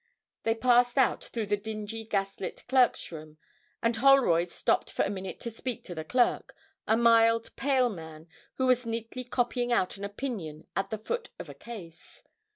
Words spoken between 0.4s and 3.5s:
They passed out through the dingy, gas lit clerk's room,